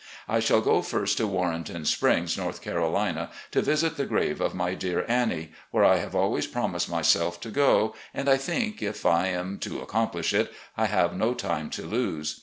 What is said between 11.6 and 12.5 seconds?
to lose.